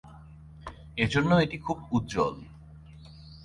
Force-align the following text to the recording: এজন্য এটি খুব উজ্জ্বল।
এজন্য 0.97 1.31
এটি 1.35 1.57
খুব 1.57 1.77
উজ্জ্বল। 1.91 2.35